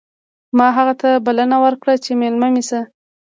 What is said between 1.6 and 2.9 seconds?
ورکړه چې مېلمه مې شي